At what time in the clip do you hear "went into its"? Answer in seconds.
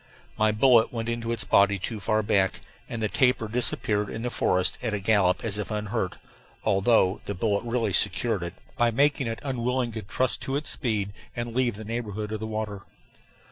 0.91-1.43